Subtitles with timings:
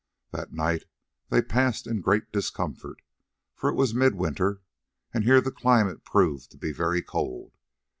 [0.31, 0.85] That night
[1.29, 3.03] they passed in great discomfort,
[3.53, 4.63] for it was mid winter
[5.13, 7.53] and here the climate proved to be very cold.